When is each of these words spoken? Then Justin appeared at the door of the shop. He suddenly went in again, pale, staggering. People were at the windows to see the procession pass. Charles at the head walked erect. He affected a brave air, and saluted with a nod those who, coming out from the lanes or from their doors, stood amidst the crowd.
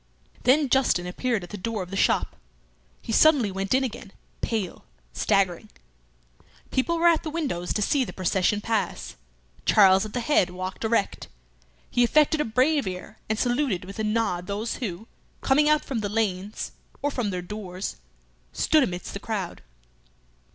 Then 0.45 0.67
Justin 0.67 1.05
appeared 1.05 1.43
at 1.43 1.51
the 1.51 1.57
door 1.59 1.83
of 1.83 1.91
the 1.91 1.95
shop. 1.95 2.35
He 3.03 3.11
suddenly 3.13 3.51
went 3.51 3.71
in 3.75 3.83
again, 3.83 4.13
pale, 4.41 4.83
staggering. 5.13 5.69
People 6.71 6.97
were 6.97 7.07
at 7.07 7.21
the 7.21 7.29
windows 7.29 7.71
to 7.73 7.83
see 7.83 8.03
the 8.03 8.11
procession 8.11 8.61
pass. 8.61 9.15
Charles 9.63 10.03
at 10.03 10.13
the 10.13 10.19
head 10.21 10.49
walked 10.49 10.83
erect. 10.83 11.27
He 11.91 12.03
affected 12.03 12.41
a 12.41 12.45
brave 12.45 12.87
air, 12.87 13.19
and 13.29 13.37
saluted 13.37 13.85
with 13.85 13.99
a 13.99 14.03
nod 14.03 14.47
those 14.47 14.77
who, 14.77 15.07
coming 15.41 15.69
out 15.69 15.85
from 15.85 15.99
the 15.99 16.09
lanes 16.09 16.71
or 17.03 17.11
from 17.11 17.29
their 17.29 17.43
doors, 17.43 17.97
stood 18.51 18.81
amidst 18.81 19.13
the 19.13 19.19
crowd. 19.19 19.61